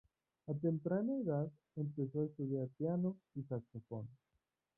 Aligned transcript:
A 0.47 0.53
temprana 0.55 1.13
edad, 1.19 1.47
empezó 1.75 2.21
a 2.21 2.25
estudiar 2.25 2.67
piano 2.69 3.19
y 3.35 3.43
saxofón. 3.43 4.07